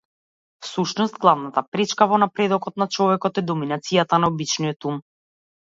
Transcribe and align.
Всушност 0.67 1.19
главната 1.25 1.63
пречка 1.75 2.09
во 2.15 2.19
напредокот 2.25 2.83
на 2.85 2.89
човекот 2.97 3.39
е 3.45 3.47
доминацијатата 3.53 4.23
на 4.25 4.33
обичниот 4.37 4.93
ум. 4.95 5.03